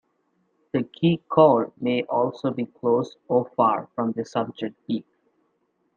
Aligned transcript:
The 0.73 0.81
key 0.81 1.21
col 1.29 1.73
may 1.79 2.01
also 2.05 2.49
be 2.49 2.65
close 2.65 3.15
or 3.27 3.51
far 3.55 3.87
from 3.93 4.13
the 4.13 4.25
subject 4.25 4.73
peak. 4.87 5.05